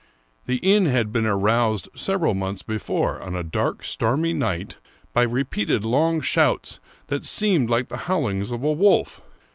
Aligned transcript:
The 0.47 0.55
inn 0.63 0.87
had 0.87 1.13
been 1.13 1.27
aroused 1.27 1.87
several 1.93 2.33
months 2.33 2.63
before, 2.63 3.21
on 3.21 3.35
a 3.35 3.43
dark, 3.43 3.83
stormy 3.83 4.33
night, 4.33 4.77
by 5.13 5.21
repeated 5.21 5.85
long 5.85 6.21
shouts 6.21 6.79
that 7.05 7.23
seemed 7.23 7.69
like 7.69 7.89
the 7.89 8.01
bowlings 8.07 8.49
of 8.51 8.63
a 8.63 8.71
wolf. 8.71 9.21